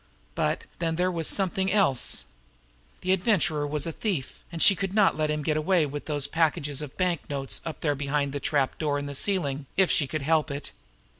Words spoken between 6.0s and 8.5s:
those packages of banknotes up there behind the